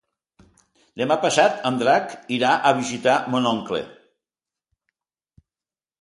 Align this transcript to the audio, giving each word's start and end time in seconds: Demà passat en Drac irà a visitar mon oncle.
Demà 1.01 1.17
passat 1.25 1.59
en 1.69 1.77
Drac 1.83 2.15
irà 2.39 2.55
a 2.69 2.73
visitar 2.81 3.19
mon 3.35 3.51
oncle. 3.53 3.85